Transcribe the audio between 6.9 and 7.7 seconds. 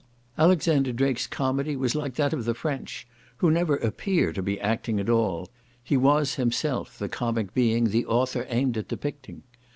the comic